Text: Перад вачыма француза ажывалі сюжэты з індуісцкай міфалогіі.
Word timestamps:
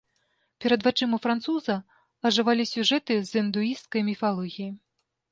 Перад 0.63 0.83
вачыма 0.85 1.17
француза 1.25 1.75
ажывалі 2.29 2.65
сюжэты 2.69 3.17
з 3.33 3.43
індуісцкай 3.43 4.01
міфалогіі. 4.09 4.67